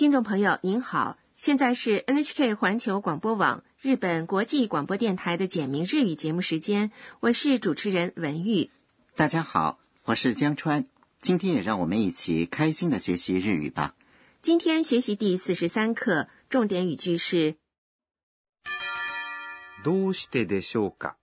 [0.00, 6.90] 听众朋友您好，现在是 NHK 环球广播网日本国际广播电台的简明日语节目时间，
[7.20, 8.70] 我是主持人文玉。
[9.14, 10.86] 大家好，我是江川。
[11.20, 13.94] 今天也让我们一起开心的学习日语吧。
[14.42, 17.56] 今天学习第四十三课，重点语句是
[19.82, 21.16] どうしてでしょうか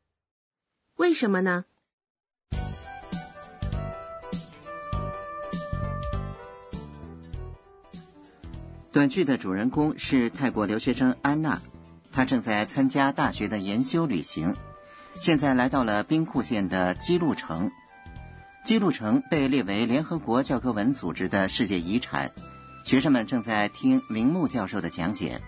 [0.95, 1.65] 为什么呢？
[8.91, 11.59] 短剧的主人公是泰国留学生安娜，
[12.11, 14.55] 她正在参加大学的研修旅行，
[15.19, 17.71] 现在来到了兵库县的基路城。
[18.63, 22.31] 基路城被列为联合国教科文组织的世界遗产。
[22.85, 25.41] 学生们正在听铃木教授的讲解。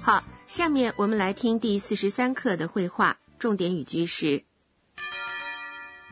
[0.00, 4.44] 好，下面我们来听第四十三课的绘画，重点语句是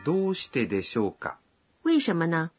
[0.03, 1.35] どうしてでしょうか
[1.83, 2.51] 为什么呢？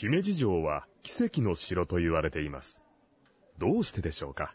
[0.00, 2.82] 姫路城は奇跡の城と言われています。
[3.58, 4.54] どうしてでしょうか？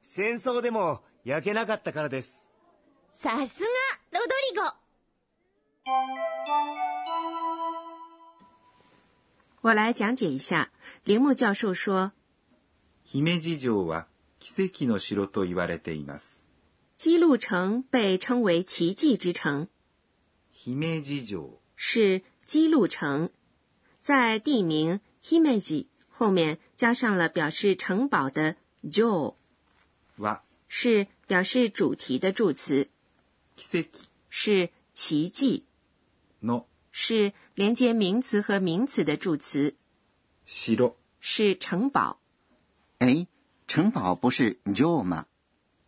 [0.00, 2.46] 戦争でも焼けなかったからです。
[3.12, 3.68] さすが、
[4.18, 4.72] ロドリゴ。
[9.60, 10.70] 我来讲解一下。
[11.04, 12.12] 铃木教授说，
[13.04, 14.06] 姫路城は
[14.38, 16.48] 奇跡の城と言われています。
[16.96, 19.68] 基路城被称为奇迹之城，
[20.54, 23.28] 姫路城是基路城，
[24.05, 29.35] 在地名 Himeji 后面加上了表示城堡的 jo，
[30.17, 32.89] は是表示主题的助词，
[33.55, 35.63] 奇跡是奇迹，
[36.41, 39.75] の是连接名词和名词的助词，
[40.45, 42.19] 城是城堡。
[42.99, 43.27] 哎，
[43.67, 45.27] 城堡不是 Jo 吗？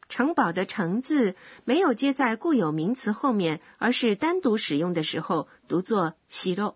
[0.10, 1.36] 城堡的“城”字
[1.66, 6.76] 没有接在固有名词后面，而是单独使用的时候读作“西肉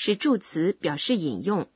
[0.00, 1.68] 是助词，表示引用。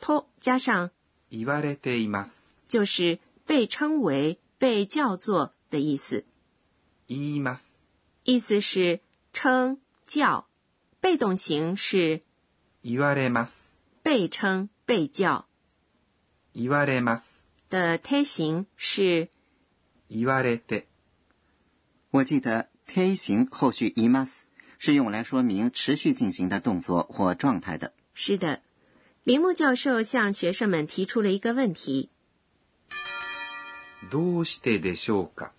[0.00, 0.90] to 加上
[1.30, 2.62] 言われています。
[2.68, 6.24] 就是被称为、被叫做的意思，
[7.06, 7.84] 言います。
[8.24, 9.00] 意思是
[9.32, 10.46] 称、叫。
[11.00, 12.20] 被动型是
[12.82, 13.76] 言われます。
[14.02, 15.44] 被称、被叫
[16.52, 17.46] 言われます。
[17.68, 19.28] 的胎形是
[20.08, 20.86] 言われて
[22.10, 24.44] 我记得 t 形后续 imas
[24.80, 27.92] 是用来说明持续进行的动作或状态的。
[28.14, 28.62] 是的。
[29.24, 32.10] 铃木教授向学生们提出了一个问题：
[34.08, 35.50] どうしてでしょうか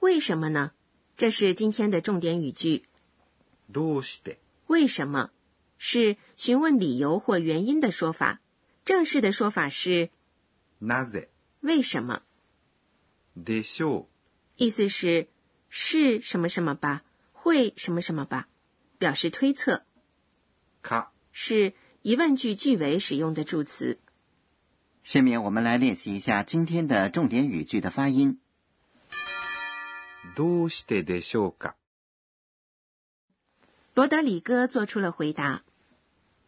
[0.00, 0.70] 为什么呢？
[1.16, 2.84] 这是今天的重点语句。
[3.72, 4.38] どうして
[4.68, 5.30] 为什么
[5.76, 8.40] 是询问理由或原因的说法，
[8.84, 10.10] 正式的说法是
[10.80, 11.26] なぜ
[11.62, 12.20] 为什么，
[13.36, 14.06] でしょう
[14.56, 15.26] 意思是
[15.68, 17.02] 是什么什么吧，
[17.32, 18.48] 会什么什么吧，
[19.00, 19.82] 表示推测，
[20.82, 23.98] か是疑问句句尾使用的助词。
[25.02, 28.38] 下面我们来练习一下今天的重点语句的发音。
[30.34, 31.76] どうしてでしょうか
[33.94, 35.62] 罗德里戈做出了回答：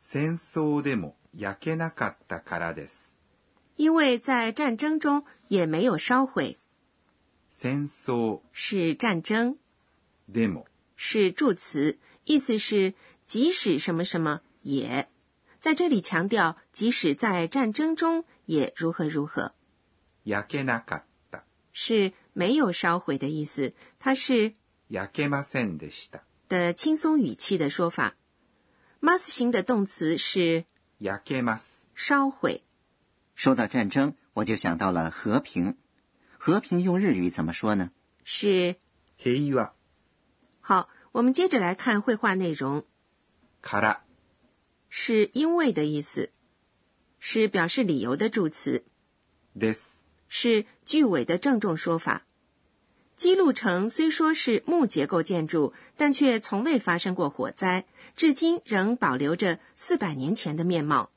[0.01, 3.19] 戦争でも焼けなかったからです。
[3.77, 6.57] 因为在战争中也没有烧毁，
[7.49, 9.57] 戦争是战争，
[10.31, 10.67] でも
[10.97, 12.95] 是助词， 意思是
[13.25, 15.09] 即使什么什么也，
[15.59, 19.53] 在这里强调即使在战争中也如何如何，
[20.25, 21.41] 焼けなかった。
[21.73, 23.73] 是没有烧毁的意思。
[23.99, 24.53] 它是
[24.89, 26.21] 焼けませんでした。
[26.49, 28.17] 的轻松语气的说法。
[29.01, 30.65] mas 型的动词是
[30.99, 31.87] 焼けます。
[31.95, 32.63] 烧毁，
[33.35, 35.77] 说到战争，我就想到了和平。
[36.37, 37.91] 和平用日语怎么说呢？
[38.25, 38.77] 是
[39.17, 39.75] 平和
[40.61, 40.89] 好。
[41.13, 42.85] 我们接着来看绘画内容，
[43.63, 43.99] から
[44.89, 46.31] 是因为的意思，
[47.19, 48.85] 是表示理由的助词，
[49.59, 49.81] です。
[50.29, 52.25] 是句尾的郑重说法。
[53.17, 61.11] 基路城虽说是木结构建筑，但却从未发生过火灾，至今仍保留着四百年前的面貌。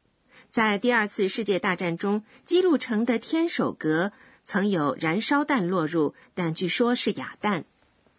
[0.50, 4.14] 在第二次世界大战中，基路城的天守阁
[4.44, 7.66] 曾有燃烧弹落入，但据说是哑弹。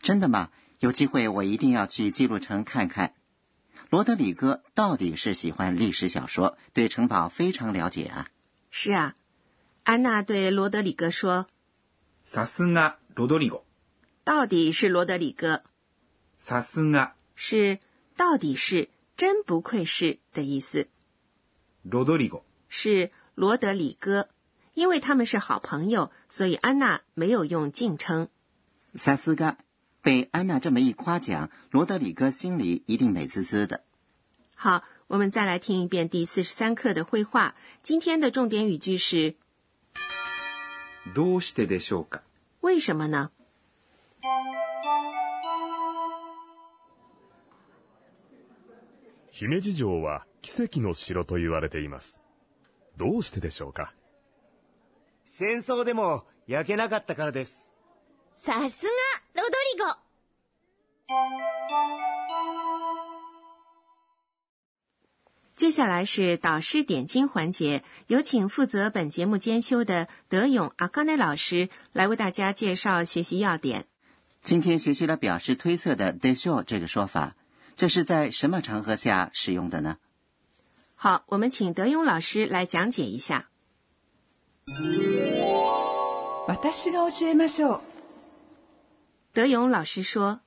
[0.01, 0.51] 真的吗？
[0.79, 3.15] 有机会我一定要去记录城看看。
[3.91, 8.29] 罗德里戈到底是喜欢历史小说，对城堡非常了解啊。
[8.71, 9.15] 是啊，
[9.85, 11.47] 安娜对罗德里戈说
[12.27, 13.65] さすがロドリゴ。：“
[14.25, 15.63] 到底是罗德里戈，
[16.41, 17.81] さすが是
[18.17, 20.89] 到底是真不愧是的意思，
[21.85, 22.43] ロドリゴ。
[22.69, 24.29] 是罗德里戈。
[24.75, 28.29] 因为他们是好朋友，所以安娜没有用敬称。
[28.95, 29.59] 萨斯嘎
[30.07, 33.85] 被安娜这么一夸奖，罗德里戈心里一定美滋滋的。
[34.57, 37.55] 好，我们再来听一遍第四十三课的绘画。
[37.83, 39.35] 今天的重点语句是
[41.15, 42.23] どうしてでしょうか
[42.61, 43.31] 为什么呢？
[49.31, 52.21] 姫路城は奇跡の城と言われています。
[52.97, 53.95] どうしてでしょうか
[55.25, 57.67] 戦争でも焼けなかったからです。
[58.37, 58.69] さすが、ロ
[59.47, 59.97] ドリゴ。
[65.55, 73.87] 接下来是导师点睛环节，有请负责本节目监修的德勇阿卡内老师来为大家介绍学习要点。
[74.43, 77.37] 今天学习了表示推测的 de show 这个说法，
[77.77, 79.99] 这是在什么场合下使用的呢？
[80.97, 83.49] 好，我们请德勇老师来讲解一下。
[86.47, 87.81] 私が教えましょう。
[89.37, 90.41] 德勇老师说，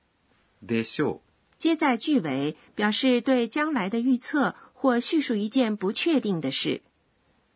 [0.64, 1.20] でしょう。
[1.58, 6.82] 接在句尾，表示对将来的预测或叙述一件不确定的事。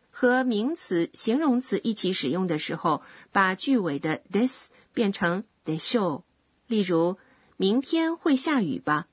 [0.09, 3.01] 和名词、形容词一起使用的时候，
[3.31, 6.23] 把句尾的 this 变成 de show。
[6.67, 7.17] 例如，
[7.57, 9.07] 明天会下雨吧？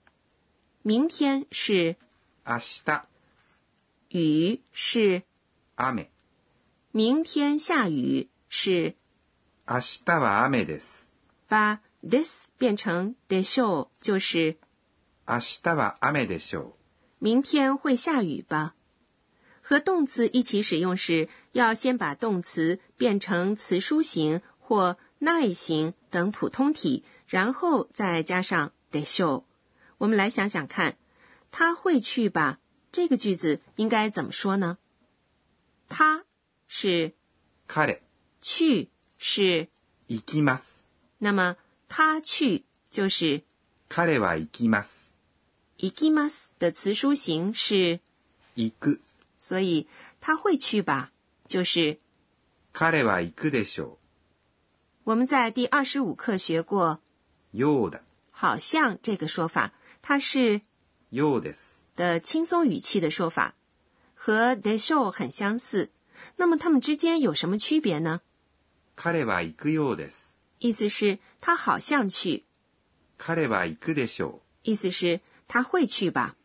[0.82, 1.96] 明天是
[2.44, 3.00] 明日、
[4.08, 5.22] 雨是
[5.76, 6.06] 雨。
[6.90, 8.96] 明天下雨是
[9.66, 11.04] 明日は雨です。
[11.46, 14.56] 把 this 变成 de show 就是
[15.26, 16.72] 明日は雨でしょう。
[17.18, 18.74] 明天会下雨吧？
[19.60, 29.44] 和动词一起使用时，要先把动词变成词书形或耐形等普通体，然后再加上 de show。
[29.98, 30.96] 我们来想想看，
[31.50, 32.60] 他会去吧？
[32.90, 34.78] 这个句子应该怎么说呢？
[35.88, 36.24] 他
[36.66, 37.14] 是
[37.66, 37.98] 彼、
[38.40, 38.88] 去
[39.18, 39.68] 是，
[40.06, 40.86] 行きます。
[41.18, 41.56] 那么
[41.92, 43.42] 他去就是
[43.88, 45.14] 彼は行きます。
[45.78, 48.00] 行きます的词书形是，
[48.56, 49.00] 行く。
[49.38, 49.86] 所以
[50.20, 51.10] 他会去吧，
[51.46, 51.98] 就是
[52.72, 53.98] 彼は行くでしょ
[55.04, 57.00] 我们在第二十五课学过
[57.52, 57.56] う。
[57.56, 58.00] ようだ。
[58.30, 60.60] “好像”这个说法，它是
[61.10, 61.86] ようです。
[61.96, 63.54] 的轻松语气的说法，
[64.14, 65.90] 和 de show 很相似。
[66.36, 68.20] 那么它们之间有什么区别呢？
[68.96, 70.31] 彼は行くようです。
[70.58, 72.44] 意思是他好像去，
[73.16, 74.40] 彼は行くでしょう。
[74.62, 76.36] 意思是他会去吧。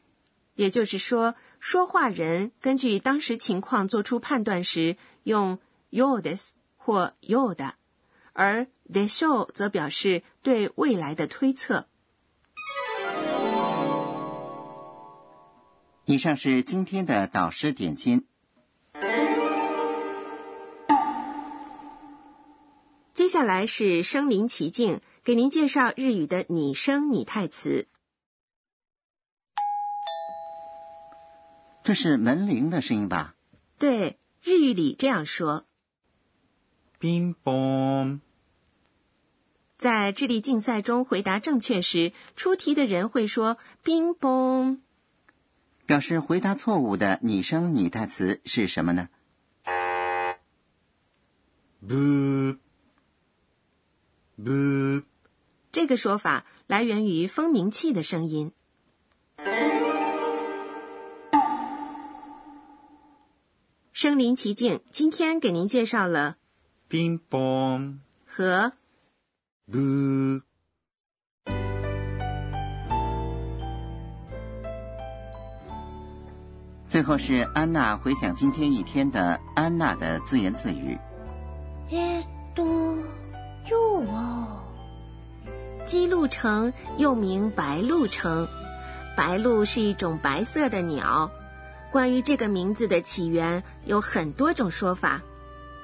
[0.56, 5.57] 也就是说，说话人根据当时情况做出判断时，用
[5.90, 7.75] yo des 或 yo 的，
[8.34, 11.88] 而 de show 则表示对未来的推测。
[16.06, 18.28] 以上是今天的导师点心。
[23.18, 27.88] 接下来是身临其境，给您介绍日语的拟声拟态词。
[31.84, 33.36] 这是门铃的声音吧？
[33.78, 35.66] 对，日语里这样说。
[37.00, 38.22] ピンポーン。
[39.75, 44.80] 在智力竞赛中回答正确时，出题的人会说“冰嘣
[45.86, 49.10] 表示回答错误的拟声拟态词是什么呢？
[51.85, 52.57] ブ
[55.73, 58.53] 这个说法来源于蜂鸣器的声音。
[63.93, 66.37] 声临其境今天给您介绍了
[66.87, 68.73] 冰崩和
[69.67, 70.41] 嘟
[76.87, 80.97] 最后是安娜回想今天一天的安娜的自言自语。
[85.88, 88.47] 姬路城又名白鹭城，
[89.16, 91.30] 白鹭是一种白色的鸟。
[91.92, 95.21] 关于这个名字的起源有很多种说法，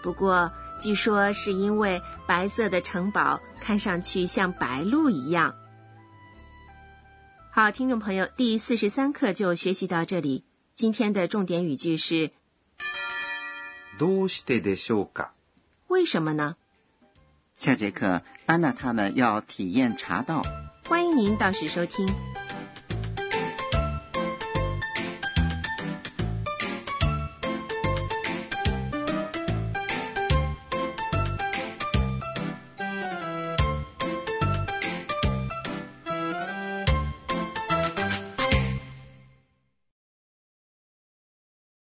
[0.01, 5.54] 不过据说是因为白色的城堡看上去像白鹭一样。
[7.51, 10.46] 好，听众朋友，第四十三课就学习到这里。
[10.75, 12.32] 今天的重点语句是
[14.00, 15.32] どうしてでしょうか
[15.88, 16.56] 为什么呢？
[17.57, 20.43] 下节课安娜他们要体验茶道。
[20.89, 22.07] 欢迎您到时收听。